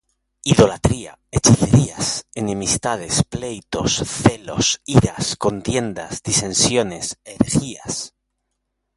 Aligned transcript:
Idolatría, 0.53 1.11
hechicerías, 1.35 2.07
enemistades, 2.33 3.13
pleitos, 3.33 3.91
celos, 4.21 4.81
iras, 4.97 5.35
contiendas, 5.37 6.23
disensiones, 6.23 7.19
herejías, 7.23 8.11